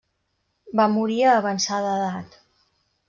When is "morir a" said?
0.95-1.35